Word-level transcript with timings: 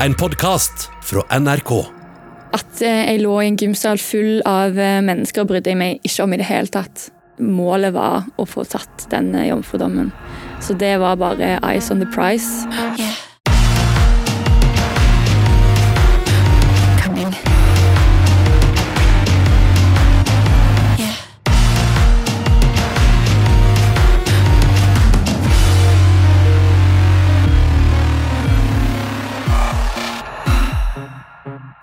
En 0.00 0.14
podkast 0.14 0.86
fra 1.04 1.20
NRK. 1.38 1.70
At 2.56 2.80
eh, 2.80 3.02
jeg 3.10 3.20
lå 3.20 3.34
i 3.42 3.50
en 3.50 3.58
gymsal 3.60 4.00
full 4.00 4.40
av 4.48 4.78
eh, 4.80 5.02
mennesker, 5.04 5.44
brydde 5.44 5.74
jeg 5.74 5.76
meg 5.76 6.08
ikke 6.08 6.24
om 6.24 6.32
i 6.32 6.38
det 6.40 6.46
hele 6.48 6.72
tatt. 6.72 7.10
Målet 7.36 7.92
var 7.92 8.30
å 8.40 8.46
få 8.48 8.64
tatt 8.64 9.10
den 9.12 9.34
eh, 9.36 9.50
jomfrudommen. 9.50 10.08
Så 10.64 10.78
det 10.80 10.94
var 11.04 11.20
bare 11.20 11.58
eyes 11.60 11.92
on 11.92 12.00
the 12.00 12.08
prize. 12.16 12.64
Coming. 12.72 13.12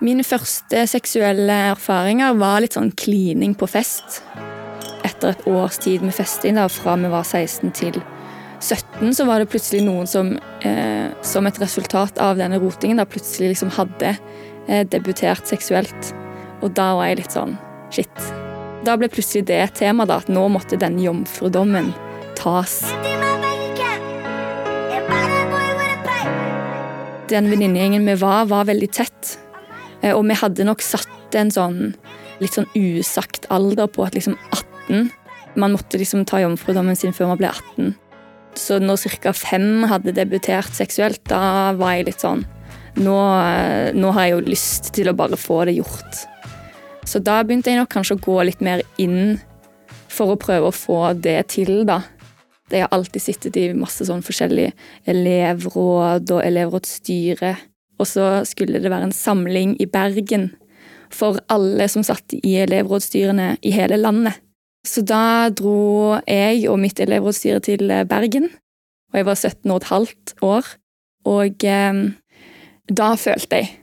Mine 0.08 0.24
første 0.24 0.86
seksuelle 0.88 1.56
erfaringer 1.74 2.38
var 2.40 2.62
litt 2.64 2.78
sånn 2.78 2.94
klining 2.96 3.58
på 3.60 3.68
fest. 3.68 4.22
Etter 5.04 5.34
et 5.34 5.42
års 5.52 5.82
tid 5.84 6.06
med 6.06 6.16
festing, 6.16 6.56
da, 6.56 6.70
fra 6.72 6.94
vi 7.02 7.10
var 7.12 7.26
16 7.28 7.74
til 7.76 7.98
17, 8.64 9.12
så 9.18 9.26
var 9.28 9.42
det 9.42 9.50
plutselig 9.52 9.82
noen 9.84 10.08
som 10.08 10.30
eh, 10.64 11.10
som 11.28 11.50
et 11.50 11.60
resultat 11.60 12.22
av 12.24 12.40
denne 12.40 12.60
rotingen 12.62 13.02
da 13.02 13.06
plutselig 13.10 13.52
liksom 13.52 13.74
hadde 13.76 14.14
eh, 14.14 14.86
debutert 14.88 15.50
seksuelt. 15.50 16.14
Og 16.64 16.72
da 16.78 16.94
var 16.96 17.10
jeg 17.10 17.20
litt 17.20 17.36
sånn 17.36 17.58
shit. 17.92 18.30
Da 18.88 18.96
ble 18.96 19.10
plutselig 19.12 19.44
det 19.50 19.58
et 19.66 19.76
tema, 19.82 20.06
da, 20.08 20.22
at 20.22 20.32
nå 20.32 20.46
måtte 20.54 20.80
den 20.80 21.02
jomfrudommen 21.04 21.92
tas. 22.40 22.80
Den 27.28 27.52
venninnegjengen 27.52 28.08
vi 28.08 28.16
var, 28.24 28.48
var 28.48 28.72
veldig 28.72 28.90
tett. 28.96 29.36
Eh, 30.02 30.14
Og 30.14 30.26
vi 30.28 30.34
hadde 30.34 30.66
nok 30.68 30.82
satt 30.82 31.36
en 31.36 31.52
sånn 31.52 31.96
litt 32.40 32.54
sånn 32.54 32.70
usagt 32.76 33.48
alder 33.50 33.88
på 33.88 34.06
at 34.06 34.14
liksom 34.14 34.38
18 34.90 35.12
Man 35.58 35.74
måtte 35.74 35.98
liksom 35.98 36.22
ta 36.26 36.38
jomfrudommen 36.38 36.96
sin 36.96 37.16
før 37.18 37.32
man 37.32 37.40
ble 37.40 37.50
18. 37.50 37.96
Så 38.54 38.78
når 38.78 39.18
ca. 39.22 39.34
fem 39.34 39.84
hadde 39.90 40.14
debutert 40.14 40.70
seksuelt, 40.74 41.24
da 41.26 41.74
var 41.74 41.96
jeg 41.96 42.06
litt 42.12 42.22
sånn 42.22 42.46
nå, 42.98 43.16
eh, 43.42 43.94
nå 43.94 44.12
har 44.14 44.26
jeg 44.26 44.34
jo 44.36 44.52
lyst 44.52 44.92
til 44.94 45.10
å 45.10 45.16
bare 45.18 45.38
få 45.38 45.66
det 45.66 45.78
gjort. 45.78 46.26
Så 47.06 47.22
da 47.24 47.44
begynte 47.44 47.72
jeg 47.72 47.80
nok 47.80 47.92
kanskje 47.94 48.18
å 48.18 48.24
gå 48.24 48.38
litt 48.46 48.62
mer 48.62 48.82
inn 48.98 49.40
for 50.10 50.34
å 50.34 50.40
prøve 50.40 50.70
å 50.70 50.76
få 50.76 51.14
det 51.22 51.40
til, 51.54 51.86
da. 51.86 52.02
Jeg 52.72 52.84
har 52.84 52.92
alltid 52.92 53.24
sittet 53.24 53.58
i 53.62 53.70
masse 53.78 54.04
sånn 54.08 54.26
forskjellige 54.26 54.74
elevråd 55.08 56.34
og 56.36 56.42
elevrådsstyre. 56.44 57.54
Og 57.98 58.10
så 58.10 58.28
skulle 58.46 58.82
det 58.82 58.92
være 58.92 59.10
en 59.10 59.16
samling 59.16 59.76
i 59.82 59.88
Bergen 59.90 60.52
for 61.14 61.40
alle 61.52 61.88
som 61.90 62.04
satt 62.06 62.36
i 62.38 62.58
elevrådsstyrene 62.62 63.56
i 63.66 63.72
hele 63.74 64.00
landet. 64.00 64.38
Så 64.88 65.04
da 65.04 65.50
dro 65.52 66.18
jeg 66.28 66.68
og 66.72 66.80
mitt 66.80 67.00
elevrådsstyre 67.04 67.64
til 67.64 67.92
Bergen, 68.08 68.52
og 69.12 69.20
jeg 69.20 69.28
var 69.28 69.40
17 69.40 69.72
og 69.72 69.82
et 69.82 69.90
halvt 69.92 70.34
år. 70.46 70.70
Og 71.28 71.66
eh, 71.68 72.00
da 72.88 73.10
følte 73.20 73.62
jeg 73.62 73.74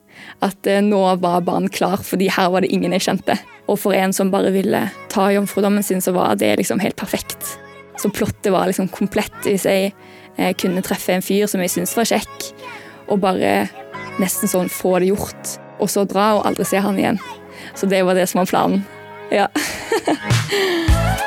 at 0.44 0.68
eh, 0.70 0.84
nå 0.84 1.02
var 1.22 1.44
barn 1.44 1.68
klar, 1.72 2.00
fordi 2.04 2.30
her 2.32 2.50
var 2.52 2.64
det 2.64 2.72
ingen 2.72 2.94
jeg 2.96 3.06
kjente. 3.08 3.36
Og 3.68 3.80
for 3.80 3.96
en 3.96 4.12
som 4.16 4.32
bare 4.32 4.52
ville 4.54 4.80
ta 5.12 5.30
jomfrudommen 5.32 5.84
sin, 5.84 6.02
så 6.04 6.12
var 6.16 6.36
det 6.40 6.54
liksom 6.60 6.80
helt 6.84 6.96
perfekt. 7.00 7.54
Så 8.00 8.10
plottet 8.12 8.52
var 8.52 8.68
liksom 8.68 8.90
komplett 8.92 9.36
hvis 9.44 9.66
jeg 9.68 9.92
eh, 10.36 10.52
kunne 10.60 10.84
treffe 10.84 11.14
en 11.14 11.24
fyr 11.24 11.48
som 11.50 11.62
jeg 11.64 11.72
syntes 11.72 11.96
var 11.96 12.08
kjekk, 12.08 12.50
og 13.12 13.20
bare 13.20 13.54
nesten 14.22 14.50
sånn 14.50 14.70
få 14.72 14.98
det 15.02 15.10
gjort, 15.12 15.56
og 15.82 15.90
så 15.90 16.04
dra 16.08 16.34
og 16.38 16.46
aldri 16.48 16.66
se 16.68 16.82
han 16.82 16.98
igjen. 16.98 17.20
Så 17.74 17.88
det 17.90 18.04
var 18.06 18.18
det 18.18 18.28
som 18.30 18.42
var 18.42 18.50
planen. 18.50 18.84
Ja. 19.32 19.48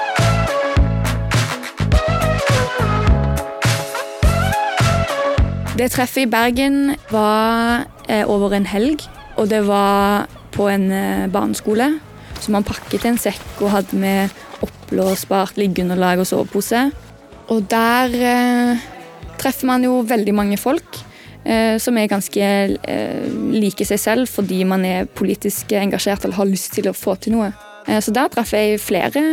Det 5.78 5.92
treffet 5.94 6.24
i 6.24 6.30
Bergen 6.30 6.96
var 7.14 7.84
eh, 8.10 8.26
over 8.26 8.56
en 8.58 8.66
helg, 8.66 9.04
og 9.38 9.52
det 9.52 9.60
var 9.68 10.26
på 10.56 10.66
en 10.74 10.88
eh, 10.90 11.28
barneskole. 11.30 11.92
Så 12.42 12.50
man 12.50 12.66
pakket 12.66 13.06
en 13.06 13.20
sekk 13.22 13.62
og 13.62 13.70
hadde 13.76 14.00
med 14.02 14.34
oppblåsbart 14.66 15.60
liggeunderlag 15.62 16.24
og 16.24 16.26
sovepose. 16.26 16.88
Og 17.54 17.70
der 17.70 18.18
eh, 18.18 18.88
treffer 19.38 19.70
man 19.70 19.86
jo 19.86 20.00
veldig 20.02 20.34
mange 20.34 20.58
folk 20.58 20.98
som 21.80 21.96
er 21.96 22.10
ganske 22.12 22.44
eh, 22.44 23.28
like 23.54 23.86
seg 23.88 24.02
selv 24.02 24.28
fordi 24.28 24.66
man 24.68 24.84
er 24.84 25.08
politisk 25.08 25.72
engasjert 25.80 26.26
eller 26.26 26.36
har 26.36 26.50
lyst 26.50 26.74
til 26.76 26.90
å 26.90 26.96
få 26.98 27.16
til 27.24 27.38
noe. 27.38 27.54
Eh, 27.88 28.02
så 28.04 28.14
der 28.14 28.28
traff 28.32 28.54
jeg 28.56 28.82
flere 28.84 29.24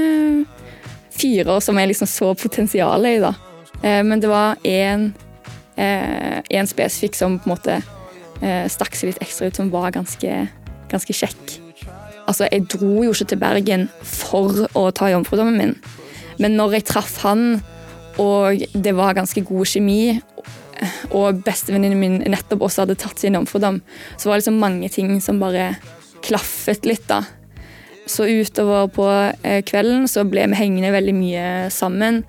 fyrer 1.14 1.60
som 1.62 1.78
jeg 1.78 1.90
liksom 1.90 2.10
så 2.10 2.32
potensialet 2.38 3.18
i. 3.18 3.22
da. 3.22 3.34
Eh, 3.82 4.02
men 4.06 4.22
det 4.22 4.30
var 4.30 4.56
én 4.64 5.12
en 5.74 6.68
spesifikk 6.70 7.16
som 7.18 7.32
på 7.42 7.48
en 7.48 7.50
måte 7.50 7.72
eh, 8.38 8.68
stakk 8.70 8.94
seg 8.94 9.08
litt 9.08 9.22
ekstra 9.24 9.48
ut, 9.48 9.56
som 9.58 9.72
var 9.72 9.90
ganske, 9.90 10.36
ganske 10.86 11.16
kjekk. 11.18 11.56
Altså, 12.28 12.46
Jeg 12.46 12.68
dro 12.70 13.02
jo 13.02 13.10
ikke 13.10 13.26
til 13.32 13.40
Bergen 13.40 13.88
for 14.06 14.68
å 14.78 14.84
ta 14.94 15.10
jomfrudommen 15.10 15.58
min, 15.58 15.74
men 16.38 16.54
når 16.54 16.76
jeg 16.78 16.86
traff 16.92 17.16
han, 17.24 17.58
og 18.22 18.62
det 18.70 18.94
var 18.94 19.18
ganske 19.18 19.42
god 19.42 19.66
kjemi, 19.66 20.20
og 21.10 21.42
bestevenninnen 21.46 22.00
min 22.00 22.18
nettopp 22.32 22.66
også 22.66 22.84
hadde 22.84 22.98
tatt 23.00 23.20
sin 23.20 23.36
jomfrudom, 23.38 23.80
så 24.16 24.28
var 24.28 24.36
det 24.36 24.44
liksom 24.44 24.60
mange 24.62 24.90
ting 24.92 25.16
som 25.24 25.40
bare 25.42 25.74
klaffet 26.24 26.86
litt, 26.88 27.06
da. 27.10 27.22
Så 28.06 28.26
utover 28.28 28.90
på 28.92 29.06
eh, 29.42 29.62
kvelden 29.64 30.08
så 30.10 30.26
ble 30.28 30.44
vi 30.52 30.60
hengende 30.60 30.92
veldig 30.92 31.14
mye 31.16 31.46
sammen. 31.72 32.22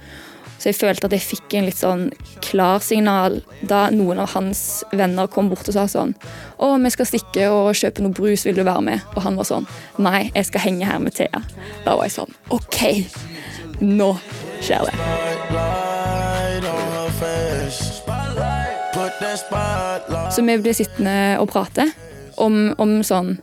Så 0.56 0.72
jeg 0.72 0.80
følte 0.80 1.10
at 1.10 1.14
jeg 1.14 1.22
fikk 1.22 1.56
en 1.58 1.68
litt 1.68 1.78
sånn 1.78 2.06
klarsignal 2.42 3.42
da 3.68 3.84
noen 3.94 4.24
av 4.24 4.32
hans 4.34 4.86
venner 4.96 5.30
kom 5.30 5.52
bort 5.52 5.68
og 5.70 5.76
sa 5.76 5.84
sånn 5.92 6.16
Å, 6.58 6.72
vi 6.82 6.94
skal 6.96 7.10
stikke 7.12 7.52
og 7.54 7.76
kjøpe 7.78 8.02
noe 8.02 8.16
brus, 8.16 8.48
vil 8.48 8.58
du 8.58 8.64
være 8.64 8.86
med? 8.88 9.08
Og 9.14 9.22
han 9.28 9.38
var 9.38 9.52
sånn 9.52 9.70
Nei, 10.02 10.30
jeg 10.32 10.50
skal 10.50 10.66
henge 10.66 10.90
her 10.90 11.04
med 11.04 11.14
Thea. 11.20 11.44
Da 11.86 11.98
var 11.98 12.08
jeg 12.08 12.18
sånn 12.18 12.40
OK, 12.56 12.80
nå 13.84 14.16
skjer 14.64 14.90
det. 14.90 15.85
Så 20.36 20.44
vi 20.44 20.58
ble 20.60 20.74
sittende 20.76 21.16
og 21.40 21.50
prate 21.54 21.88
om, 22.42 22.74
om 22.82 22.98
sånn 23.06 23.38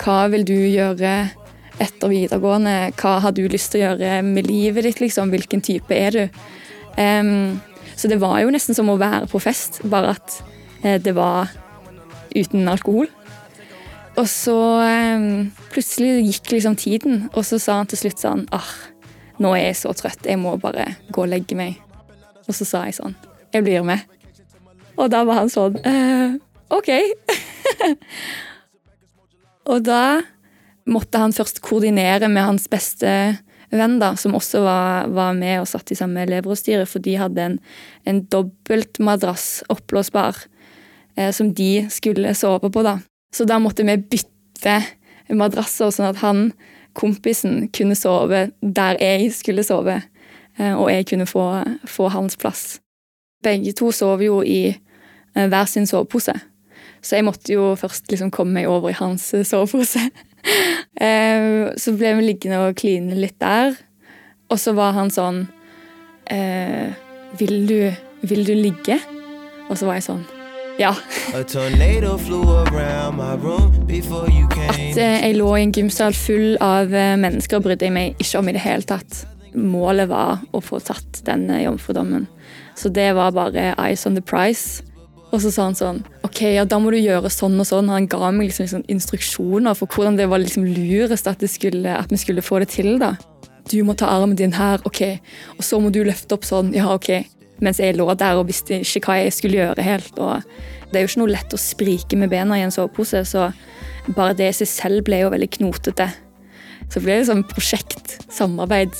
Hva 0.00 0.24
vil 0.32 0.46
du 0.48 0.56
gjøre 0.56 1.14
etter 1.82 2.10
videregående? 2.10 2.92
Hva 3.00 3.18
har 3.24 3.34
du 3.34 3.42
lyst 3.50 3.72
til 3.72 3.82
å 3.82 3.88
gjøre 3.88 4.22
med 4.26 4.48
livet 4.48 4.86
ditt? 4.86 5.02
liksom? 5.02 5.32
Hvilken 5.34 5.64
type 5.64 5.94
er 5.96 6.14
du? 6.14 6.40
Um, 6.96 7.60
så 7.96 8.08
det 8.10 8.20
var 8.22 8.40
jo 8.42 8.52
nesten 8.54 8.76
som 8.76 8.90
å 8.90 8.98
være 9.00 9.28
på 9.30 9.40
fest, 9.42 9.80
bare 9.90 10.14
at 10.14 10.38
eh, 10.82 11.00
det 11.02 11.14
var 11.16 11.50
uten 12.34 12.68
alkohol. 12.70 13.10
Og 14.14 14.26
så 14.30 14.56
em, 14.86 15.50
plutselig 15.74 16.22
gikk 16.28 16.52
liksom 16.54 16.76
tiden, 16.78 17.24
og 17.34 17.42
så 17.46 17.58
sa 17.62 17.80
han 17.80 17.90
til 17.90 18.04
slutt 18.04 18.22
sånn 18.22 18.44
ah, 18.54 18.70
nå 19.42 19.54
er 19.58 19.68
jeg 19.72 19.80
så 19.82 19.94
trøtt, 19.98 20.26
jeg 20.26 20.38
må 20.38 20.54
bare 20.62 20.92
gå 21.10 21.24
og 21.24 21.32
legge 21.32 21.58
meg. 21.58 21.80
Og 22.46 22.54
så 22.54 22.66
sa 22.68 22.84
jeg 22.86 22.98
sånn 23.00 23.16
Jeg 23.54 23.64
blir 23.66 23.86
med. 23.86 24.02
Og 24.96 25.10
da 25.10 25.24
var 25.26 25.42
han 25.42 25.50
sånn 25.52 25.78
eh, 25.82 26.36
OK. 26.74 26.90
og 29.70 29.82
da 29.86 30.04
måtte 30.84 31.20
han 31.20 31.34
først 31.34 31.62
koordinere 31.64 32.28
med 32.28 32.46
hans 32.46 32.68
beste 32.70 33.10
venn, 33.74 33.98
da, 33.98 34.12
som 34.16 34.36
også 34.36 34.62
var, 34.64 35.08
var 35.14 35.34
med 35.36 35.62
og 35.62 35.68
satt 35.68 35.90
i 35.90 35.98
samme 35.98 36.22
elevrådsstyre, 36.24 36.86
for 36.88 37.02
de 37.04 37.16
hadde 37.18 37.42
en, 37.42 37.56
en 38.08 38.20
dobbeltmadrass, 38.30 39.64
oppblåsbar, 39.72 40.44
eh, 41.16 41.32
som 41.34 41.50
de 41.56 41.86
skulle 41.92 42.34
sove 42.38 42.70
på. 42.70 42.84
da. 42.86 42.98
Så 43.34 43.46
da 43.48 43.58
måtte 43.62 43.86
vi 43.86 43.96
bytte 43.98 44.78
madrasser, 45.34 45.90
sånn 45.90 46.12
at 46.12 46.22
han, 46.22 46.46
kompisen, 46.94 47.64
kunne 47.74 47.96
sove 47.98 48.48
der 48.60 49.00
jeg 49.02 49.32
skulle 49.34 49.64
sove, 49.66 49.98
eh, 50.58 50.74
og 50.74 50.90
jeg 50.92 51.08
kunne 51.10 51.26
få, 51.26 51.48
få 51.90 52.10
hans 52.14 52.38
plass. 52.38 52.64
Begge 53.44 53.74
to 53.76 53.90
sov 53.92 54.22
jo 54.24 54.40
i 54.46 54.76
hver 55.34 55.64
sin 55.70 55.86
sovepose, 55.86 56.32
så 57.04 57.16
jeg 57.18 57.24
måtte 57.26 57.52
jo 57.52 57.74
først 57.76 58.08
liksom 58.10 58.30
komme 58.32 58.52
meg 58.60 58.68
over 58.70 58.90
i 58.92 58.98
hans 58.98 59.32
eh, 59.34 59.44
sovepose. 59.46 60.00
Eh, 61.00 61.72
Så 61.80 61.94
ble 61.96 62.10
vi 62.18 62.22
liggende 62.26 62.58
og 62.68 62.76
kline 62.76 63.16
litt 63.16 63.38
der. 63.40 63.72
Og 64.52 64.58
så 64.60 64.74
var 64.76 64.92
han 64.92 65.08
sånn 65.10 65.46
eh, 66.30 66.92
vil, 67.40 67.54
du, 67.66 67.78
vil 68.28 68.44
du 68.46 68.52
ligge? 68.54 68.98
Og 69.70 69.78
så 69.80 69.88
var 69.88 69.96
jeg 69.98 70.04
sånn 70.10 70.20
Ja. 70.78 70.92
At 71.32 71.54
eh, 74.98 75.18
jeg 75.24 75.36
lå 75.38 75.50
i 75.56 75.62
en 75.64 75.72
gymsal 75.74 76.12
full 76.18 76.56
av 76.62 76.92
eh, 76.94 77.16
mennesker, 77.24 77.62
brydde 77.64 77.88
jeg 77.88 77.94
meg 77.96 78.20
ikke 78.22 78.38
om 78.42 78.48
i 78.50 78.54
det 78.56 78.64
hele 78.68 78.86
tatt. 78.88 79.24
Målet 79.54 80.08
var 80.10 80.42
å 80.52 80.60
få 80.62 80.80
tatt 80.84 81.22
den 81.26 81.48
eh, 81.50 81.64
jomfrudommen. 81.64 82.26
Så 82.76 82.90
det 82.92 83.12
var 83.16 83.32
bare 83.32 83.72
eyes 83.78 84.04
on 84.06 84.14
the 84.18 84.22
prize. 84.22 84.82
Og 85.34 85.40
så 85.42 85.50
sa 85.50 85.66
han 85.66 85.74
sånn 85.74 86.00
OK, 86.26 86.44
ja, 86.54 86.64
da 86.68 86.78
må 86.78 86.92
du 86.94 86.98
gjøre 87.00 87.30
sånn 87.32 87.58
og 87.58 87.66
sånn. 87.66 87.90
Han 87.90 88.06
ga 88.10 88.30
meg 88.30 88.52
liksom, 88.52 88.68
liksom 88.68 88.84
instruksjoner 88.92 89.76
for 89.78 89.90
hvordan 89.90 90.18
det 90.18 90.28
var 90.30 90.42
liksom 90.42 90.66
lurest 90.68 91.26
at, 91.30 91.42
skulle, 91.50 91.96
at 91.98 92.12
vi 92.12 92.20
skulle 92.20 92.44
få 92.44 92.62
det 92.62 92.70
til. 92.76 92.94
da. 93.02 93.14
Du 93.70 93.80
må 93.86 93.96
ta 93.98 94.10
armen 94.12 94.36
din 94.38 94.54
her, 94.54 94.82
ok. 94.86 95.02
Og 95.58 95.64
så 95.66 95.80
må 95.82 95.90
du 95.94 96.04
løfte 96.06 96.36
opp 96.36 96.46
sånn, 96.46 96.70
ja, 96.76 96.86
ok. 96.94 97.24
Mens 97.64 97.80
jeg 97.82 97.96
lå 97.96 98.06
der 98.18 98.38
og 98.38 98.48
visste 98.50 98.80
ikke 98.82 99.08
hva 99.08 99.18
jeg 99.22 99.34
skulle 99.34 99.60
gjøre 99.62 99.86
helt. 99.86 100.18
og 100.18 100.42
Det 100.90 101.00
er 101.00 101.06
jo 101.06 101.12
ikke 101.12 101.22
noe 101.24 101.34
lett 101.34 101.56
å 101.56 101.60
sprike 101.60 102.18
med 102.20 102.30
bena 102.32 102.58
i 102.60 102.66
en 102.66 102.74
sovepose, 102.74 103.24
så 103.26 103.48
bare 104.14 104.36
det 104.38 104.50
i 104.50 104.58
seg 104.60 104.70
selv 104.70 105.06
ble 105.08 105.22
jo 105.22 105.32
veldig 105.32 105.50
knotete. 105.58 106.10
Så 106.90 107.00
det 107.00 107.06
ble 107.06 107.18
det 107.18 107.28
sånn 107.30 107.46
prosjekt, 107.48 108.18
samarbeid. 108.30 108.92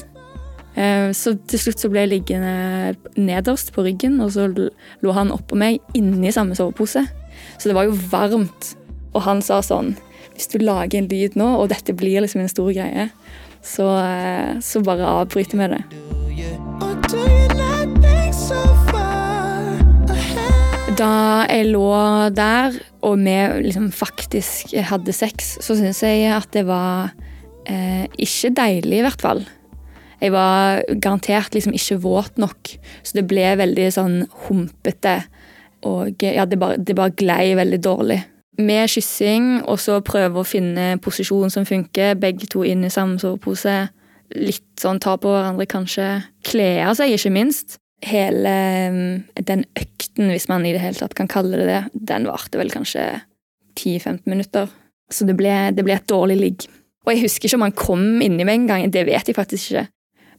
Eh, 0.76 1.12
Så 1.14 1.36
til 1.46 1.58
slutt 1.60 1.82
så 1.82 1.90
ble 1.90 2.04
jeg 2.04 2.12
liggende 2.14 2.96
nederst 3.16 3.72
på 3.74 3.84
ryggen, 3.86 4.20
og 4.20 4.32
så 4.34 4.48
lå 4.50 5.12
han 5.14 5.30
oppå 5.34 5.58
meg 5.58 5.80
inni 5.94 6.32
samme 6.34 6.56
sovepose. 6.58 7.06
Så 7.58 7.70
det 7.70 7.76
var 7.76 7.86
jo 7.88 7.98
varmt. 8.10 8.74
Og 9.14 9.22
han 9.22 9.42
sa 9.42 9.60
sånn 9.62 9.94
Hvis 10.34 10.48
du 10.50 10.58
lager 10.58 10.98
en 10.98 11.06
lyd 11.06 11.36
nå, 11.38 11.46
og 11.60 11.68
dette 11.70 11.94
blir 11.94 12.18
liksom 12.24 12.40
en 12.42 12.50
stor 12.50 12.72
greie, 12.74 13.04
så, 13.62 13.86
eh, 14.02 14.58
så 14.58 14.82
bare 14.82 15.06
avbryter 15.06 15.54
vi 15.60 15.68
det. 15.70 15.84
Da 20.98 21.46
jeg 21.46 21.70
lå 21.70 22.34
der, 22.34 22.74
og 23.06 23.18
vi 23.22 23.36
liksom 23.68 23.92
faktisk 23.94 24.74
hadde 24.90 25.14
sex, 25.14 25.56
så 25.62 25.78
syns 25.78 26.02
jeg 26.02 26.26
at 26.34 26.50
det 26.50 26.66
var 26.66 27.14
eh, 27.66 28.06
ikke 28.18 28.50
deilig, 28.58 28.98
i 28.98 29.06
hvert 29.06 29.22
fall. 29.22 29.46
Jeg 30.24 30.32
var 30.32 30.80
garantert 30.94 31.52
liksom 31.52 31.74
ikke 31.76 31.98
våt 32.00 32.38
nok, 32.40 32.70
så 33.04 33.18
det 33.18 33.26
ble 33.28 33.50
veldig 33.60 33.88
sånn 33.92 34.22
humpete. 34.46 35.18
Og 35.84 36.22
ja, 36.24 36.46
det 36.48 36.56
bare, 36.60 36.78
det 36.80 36.96
bare 36.96 37.12
glei 37.12 37.52
veldig 37.58 37.80
dårlig. 37.84 38.22
Med 38.64 38.88
kyssing, 38.88 39.64
og 39.68 39.76
så 39.82 39.98
prøve 40.06 40.40
å 40.40 40.46
finne 40.48 40.94
posisjon 41.04 41.52
som 41.52 41.66
funker. 41.68 42.14
Begge 42.20 42.48
to 42.48 42.62
inn 42.64 42.86
i 42.86 42.92
samme 42.92 43.18
sovepose. 43.20 43.74
Litt 44.38 44.80
sånn 44.80 45.02
ta 45.02 45.18
på 45.20 45.32
hverandre, 45.32 45.66
kanskje. 45.68 46.06
Kle 46.46 46.68
av 46.86 46.96
seg, 46.96 47.12
ikke 47.18 47.34
minst. 47.34 47.76
Hele 48.04 48.54
mm, 48.94 49.44
den 49.44 49.66
økten, 49.76 50.30
hvis 50.32 50.48
man 50.48 50.64
i 50.64 50.72
det 50.72 50.80
hele 50.80 50.96
tatt 50.96 51.16
kan 51.18 51.28
kalle 51.30 51.60
det 51.60 51.68
det, 51.68 51.82
den 52.14 52.28
varte 52.30 52.60
vel 52.60 52.72
kanskje 52.72 53.04
10-15 53.76 54.24
minutter. 54.30 54.72
Så 55.12 55.28
det 55.28 55.36
ble, 55.36 55.52
det 55.76 55.84
ble 55.84 55.98
et 55.98 56.08
dårlig 56.08 56.38
ligg. 56.40 56.66
Og 57.04 57.12
jeg 57.12 57.26
husker 57.26 57.50
ikke 57.50 57.60
om 57.60 57.66
han 57.66 57.76
kom 57.76 58.06
inni 58.24 58.46
meg 58.48 58.62
engang, 58.62 58.88
det 58.88 59.04
vet 59.10 59.28
jeg 59.28 59.36
faktisk 59.36 59.74
ikke. 59.74 59.88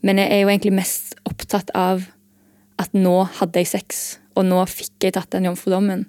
Men 0.06 0.22
jeg 0.22 0.32
er 0.32 0.44
jo 0.44 0.52
egentlig 0.52 0.76
mest 0.78 1.16
opptatt 1.26 1.72
av 1.78 2.06
at 2.82 2.92
nå 2.94 3.16
hadde 3.40 3.62
jeg 3.62 3.72
sex, 3.72 4.04
og 4.36 4.46
nå 4.46 4.60
fikk 4.70 5.08
jeg 5.08 5.16
tatt 5.16 5.32
den 5.34 5.48
jomfrudommen. 5.50 6.06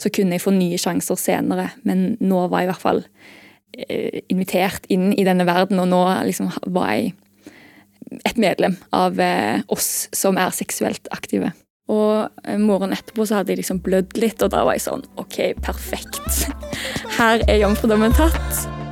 Så 0.00 0.10
kunne 0.14 0.36
jeg 0.36 0.44
få 0.44 0.54
nye 0.54 0.78
sjanser 0.80 1.18
senere, 1.20 1.68
men 1.86 2.14
nå 2.22 2.46
var 2.48 2.62
jeg 2.62 2.68
i 2.68 2.72
hvert 2.72 2.84
fall 2.84 3.02
eh, 3.04 4.22
invitert 4.32 4.88
inn 4.92 5.12
i 5.12 5.26
denne 5.26 5.46
verden, 5.46 5.82
og 5.82 5.90
nå 5.90 6.00
liksom 6.30 6.50
var 6.74 6.94
jeg 6.94 7.12
et 8.24 8.38
medlem 8.40 8.76
av 8.94 9.18
eh, 9.20 9.60
oss 9.74 10.08
som 10.14 10.38
er 10.40 10.54
seksuelt 10.54 11.10
aktive. 11.14 11.52
Og 11.92 12.30
eh, 12.46 12.60
morgenen 12.60 12.96
etterpå 12.96 13.26
så 13.26 13.40
hadde 13.40 13.54
jeg 13.54 13.64
liksom 13.64 13.82
blødd 13.84 14.16
litt, 14.22 14.40
og 14.42 14.54
da 14.54 14.64
var 14.64 14.78
jeg 14.78 14.86
sånn 14.86 15.04
OK, 15.20 15.40
perfekt. 15.64 16.46
Her 17.18 17.44
er 17.48 17.60
jomfrudommen 17.60 18.16
tatt. 18.16 18.83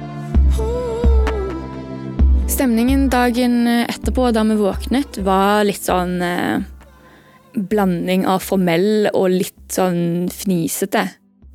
Stemningen 2.63 3.09
dagen 3.11 3.67
etterpå 3.67 4.29
da 4.31 4.45
vi 4.47 4.55
våknet, 4.55 5.17
var 5.27 5.65
litt 5.67 5.83
sånn 5.83 6.13
eh, 6.23 6.61
blanding 7.59 8.23
av 8.31 8.45
formell 8.47 9.09
og 9.11 9.33
litt 9.33 9.75
sånn 9.75 10.29
fnisete. 10.31 11.03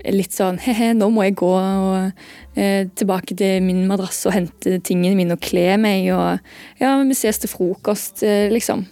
Litt 0.04 0.36
sånn 0.36 0.60
he-he, 0.66 0.90
nå 1.00 1.08
må 1.16 1.24
jeg 1.30 1.38
gå 1.40 1.54
og, 1.54 2.26
eh, 2.60 2.92
tilbake 2.92 3.38
til 3.40 3.64
min 3.64 3.86
madrass 3.88 4.20
og 4.28 4.36
hente 4.36 4.82
tingene 4.84 5.16
mine 5.16 5.38
og 5.38 5.46
kle 5.48 5.78
meg. 5.80 6.10
Og 6.12 6.84
ja, 6.84 6.92
vi 7.00 7.16
ses 7.16 7.40
til 7.40 7.54
frokost, 7.54 8.26
eh, 8.28 8.52
liksom. 8.52 8.84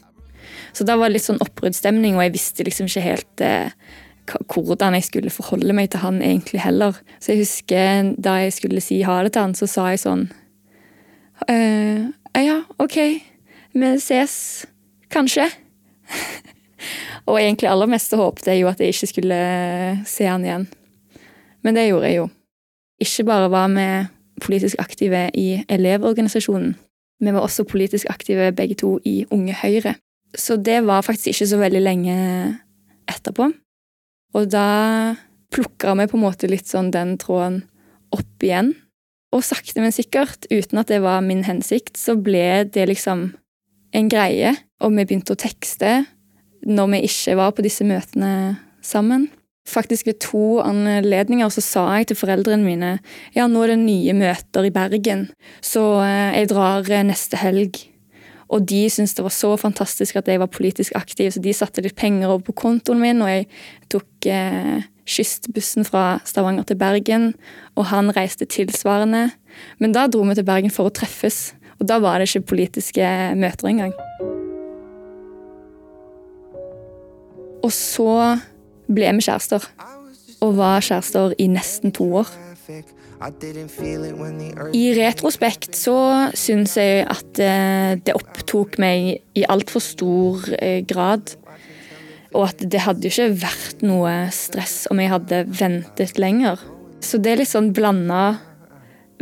Så 0.72 0.88
da 0.88 0.96
var 0.96 1.12
det 1.12 1.18
litt 1.18 1.28
sånn 1.28 1.44
oppbruddsstemning, 1.44 2.16
og 2.16 2.30
jeg 2.30 2.36
visste 2.38 2.70
liksom 2.70 2.88
ikke 2.88 3.06
helt 3.10 3.44
eh, 3.44 3.76
hvordan 4.56 4.96
jeg 4.96 5.10
skulle 5.10 5.36
forholde 5.36 5.76
meg 5.76 5.92
til 5.92 6.06
han 6.08 6.24
egentlig 6.24 6.64
heller. 6.64 6.96
Så 7.20 7.36
jeg 7.36 7.44
husker 7.44 8.16
da 8.16 8.40
jeg 8.46 8.56
skulle 8.62 8.88
si 8.88 9.04
ha 9.04 9.20
det 9.28 9.36
til 9.36 9.50
han, 9.50 9.60
så 9.60 9.68
sa 9.68 9.92
jeg 9.92 10.06
sånn 10.08 10.28
eh, 11.48 12.06
Ja, 12.36 12.58
OK, 12.80 12.98
vi 13.74 13.92
ses 14.00 14.66
kanskje. 15.10 15.48
og 17.30 17.40
egentlig 17.40 17.70
aller 17.72 17.90
meste 17.90 18.20
håpet 18.20 18.50
jeg 18.52 18.62
jo 18.62 18.70
at 18.70 18.82
jeg 18.82 18.94
ikke 18.94 19.12
skulle 19.14 19.40
se 20.06 20.28
han 20.28 20.44
igjen. 20.46 20.68
Men 21.64 21.78
det 21.78 21.88
gjorde 21.88 22.12
jeg 22.12 22.20
jo. 22.20 22.28
Ikke 23.02 23.28
bare 23.28 23.52
var 23.52 23.72
vi 23.74 23.88
politisk 24.44 24.76
aktive 24.84 25.30
i 25.34 25.64
Elevorganisasjonen, 25.72 26.76
vi 27.20 27.32
var 27.32 27.46
også 27.46 27.64
politisk 27.64 28.10
aktive 28.10 28.52
begge 28.52 28.76
to 28.76 28.98
i 29.06 29.26
Unge 29.32 29.56
Høyre. 29.56 29.96
Så 30.36 30.58
det 30.58 30.82
var 30.88 31.02
faktisk 31.02 31.28
ikke 31.32 31.48
så 31.48 31.58
veldig 31.58 31.82
lenge 31.82 32.16
etterpå. 33.08 33.52
Og 34.36 34.50
da 34.52 35.16
plukka 35.56 35.96
vi 35.96 36.08
på 36.12 36.18
en 36.18 36.26
måte 36.26 36.50
litt 36.52 36.68
sånn 36.68 36.92
den 36.92 37.16
tråden 37.22 37.62
opp 38.16 38.44
igjen. 38.44 38.74
Og 39.36 39.44
sakte, 39.44 39.82
men 39.84 39.92
sikkert, 39.92 40.48
uten 40.48 40.80
at 40.80 40.92
det 40.92 41.02
var 41.04 41.24
min 41.26 41.44
hensikt, 41.44 41.98
så 42.00 42.16
ble 42.16 42.64
det 42.72 42.88
liksom 42.88 43.28
en 43.96 44.12
greie. 44.12 44.54
Og 44.84 44.94
vi 44.96 45.04
begynte 45.04 45.36
å 45.36 45.40
tekste 45.40 46.06
når 46.66 46.94
vi 46.94 47.02
ikke 47.10 47.36
var 47.38 47.52
på 47.56 47.66
disse 47.66 47.86
møtene 47.88 48.32
sammen. 48.86 49.28
Faktisk 49.66 50.06
ved 50.08 50.20
to 50.22 50.60
anledninger 50.62 51.50
så 51.50 51.64
sa 51.64 51.84
jeg 51.98 52.12
til 52.12 52.20
foreldrene 52.20 52.66
mine 52.66 52.92
ja, 53.34 53.48
nå 53.50 53.64
er 53.64 53.74
det 53.74 53.80
nye 53.82 54.14
møter 54.14 54.68
i 54.68 54.74
Bergen, 54.74 55.26
så 55.58 56.04
eh, 56.06 56.38
jeg 56.38 56.52
drar 56.52 56.86
eh, 56.86 57.06
neste 57.08 57.40
helg. 57.42 57.80
Og 58.54 58.62
de 58.70 58.84
syntes 58.94 59.16
det 59.18 59.26
var 59.26 59.34
så 59.34 59.56
fantastisk 59.58 60.20
at 60.20 60.30
jeg 60.30 60.38
var 60.38 60.54
politisk 60.54 60.94
aktiv, 60.96 61.32
så 61.34 61.42
de 61.42 61.54
satte 61.58 61.82
litt 61.82 61.98
penger 61.98 62.30
over 62.30 62.46
på 62.46 62.60
kontoen 62.62 63.02
min, 63.02 63.24
og 63.26 63.32
jeg 63.32 63.48
tok 63.90 64.30
eh, 64.30 64.86
kystbussen 65.06 65.86
fra 65.88 66.20
Stavanger 66.26 66.66
til 66.68 66.80
Bergen, 66.80 67.34
og 67.76 67.90
han 67.92 68.12
reiste 68.16 68.48
tilsvarende. 68.50 69.30
Men 69.80 69.96
da 69.96 70.08
dro 70.08 70.26
vi 70.28 70.36
til 70.38 70.48
Bergen 70.48 70.74
for 70.74 70.90
å 70.90 70.94
treffes, 70.94 71.54
og 71.80 71.88
da 71.90 72.00
var 72.04 72.20
det 72.20 72.30
ikke 72.30 72.50
politiske 72.56 73.06
møter 73.38 73.72
engang. 73.72 73.94
Og 77.66 77.72
så 77.74 78.38
ble 78.86 79.14
vi 79.18 79.26
kjærester, 79.26 79.64
og 80.44 80.58
var 80.60 80.84
kjærester 80.86 81.34
i 81.42 81.48
nesten 81.50 81.94
to 81.96 82.10
år. 82.22 82.30
I 84.76 84.84
retrospekt 84.98 85.78
så 85.80 85.98
syns 86.36 86.76
jeg 86.78 87.06
at 87.08 87.40
eh, 87.42 87.96
det 88.04 88.16
opptok 88.18 88.78
meg 88.82 89.22
i 89.40 89.46
altfor 89.50 89.84
stor 89.84 90.46
eh, 90.60 90.82
grad. 90.86 91.38
Og 92.36 92.50
at 92.50 92.64
det 92.68 92.84
hadde 92.84 93.08
jo 93.08 93.14
ikke 93.14 93.46
vært 93.46 93.86
noe 93.86 94.12
stress 94.36 94.84
om 94.92 95.00
jeg 95.00 95.14
hadde 95.14 95.46
ventet 95.56 96.20
lenger. 96.20 96.60
Så 97.04 97.20
det 97.22 97.32
er 97.32 97.42
litt 97.42 97.52
sånn 97.52 97.72
blanda, 97.76 98.38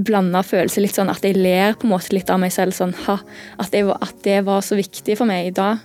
blanda 0.01 0.41
følelse. 0.45 0.81
Litt 0.81 0.97
sånn 0.97 1.11
at 1.13 1.25
jeg 1.25 1.37
ler 1.37 1.77
på 1.77 1.87
en 1.87 1.93
måte 1.93 2.15
litt 2.15 2.31
av 2.33 2.41
meg 2.41 2.53
selv. 2.55 2.75
Sånn, 2.75 2.95
ha, 3.05 3.19
at, 3.61 3.75
var, 3.75 3.99
at 4.01 4.23
det 4.25 4.39
var 4.47 4.65
så 4.65 4.77
viktig 4.79 5.17
for 5.19 5.29
meg 5.29 5.51
i 5.51 5.55
dag. 5.55 5.83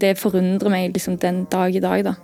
Det 0.00 0.14
forundrer 0.16 0.72
meg 0.72 0.96
liksom 0.96 1.18
den 1.20 1.44
dag 1.52 1.76
i 1.76 1.82
dag, 1.84 2.06
da. 2.08 2.16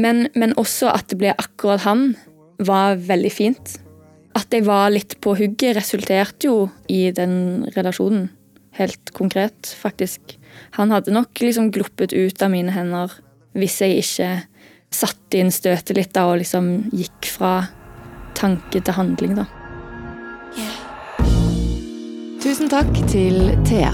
Men, 0.00 0.26
men 0.38 0.54
også 0.58 0.90
at 0.90 1.10
det 1.10 1.18
ble 1.20 1.34
akkurat 1.34 1.84
han, 1.86 2.12
var 2.60 2.98
veldig 3.00 3.30
fint. 3.32 3.78
At 4.36 4.52
jeg 4.54 4.66
var 4.66 4.90
litt 4.92 5.16
på 5.22 5.34
hugget, 5.38 5.76
resulterte 5.78 6.50
jo 6.50 6.68
i 6.90 7.08
den 7.14 7.66
relasjonen. 7.76 8.28
Helt 8.78 9.10
konkret, 9.16 9.72
faktisk. 9.80 10.39
Han 10.78 10.92
hadde 10.94 11.14
nok 11.14 11.40
liksom 11.42 11.70
gluppet 11.74 12.12
ut 12.12 12.42
av 12.42 12.52
mine 12.52 12.74
hender 12.74 13.12
hvis 13.58 13.80
jeg 13.82 14.04
ikke 14.04 14.30
satte 14.94 15.38
inn 15.38 15.50
støtet 15.54 15.96
litt 15.96 16.12
da, 16.14 16.26
og 16.30 16.40
liksom 16.42 16.90
gikk 16.94 17.30
fra 17.30 17.54
tanke 18.38 18.82
til 18.82 18.96
handling, 18.96 19.38
da. 19.38 19.46
Tusen 22.42 22.70
takk 22.72 22.90
til 23.10 23.52
Thea. 23.68 23.92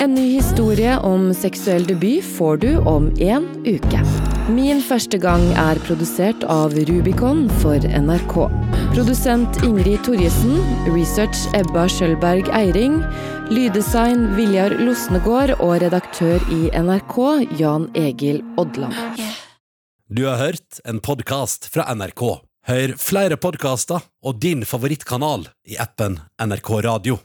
En 0.00 0.14
ny 0.16 0.30
historie 0.38 0.94
om 1.04 1.28
seksuell 1.36 1.84
debut 1.88 2.24
får 2.38 2.62
du 2.64 2.70
om 2.88 3.10
en 3.20 3.50
uke. 3.68 4.19
Min 4.48 4.80
første 4.80 5.18
gang 5.20 5.42
er 5.60 5.78
produsert 5.84 6.44
av 6.48 6.72
Rubicon 6.88 7.44
for 7.60 7.76
NRK. 7.84 8.34
Produsent 8.94 9.60
Ingrid 9.66 10.00
Torjesen, 10.06 10.56
research 10.94 11.44
Ebba 11.58 11.84
Skjølberg 11.90 12.48
Eiring, 12.56 13.00
lyddesign 13.52 14.30
Viljar 14.38 14.78
Losnegård 14.80 15.58
og 15.58 15.76
redaktør 15.84 16.40
i 16.56 16.72
NRK 16.72 17.16
Jan 17.60 17.90
Egil 17.98 18.40
Odland. 18.60 18.96
Du 20.08 20.24
har 20.26 20.40
hørt 20.40 20.80
en 20.88 21.02
podkast 21.04 21.68
fra 21.70 21.90
NRK. 21.94 22.40
Hør 22.70 22.96
flere 23.00 23.36
podkaster 23.40 24.02
og 24.24 24.40
din 24.42 24.64
favorittkanal 24.68 25.50
i 25.68 25.76
appen 25.80 26.18
NRK 26.40 26.78
Radio. 26.88 27.20